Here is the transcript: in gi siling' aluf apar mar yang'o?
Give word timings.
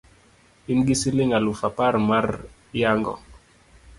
in 0.71 0.79
gi 0.87 0.95
siling' 1.01 1.35
aluf 1.37 1.59
apar 1.69 1.95
mar 2.09 2.27
yang'o? 2.79 3.15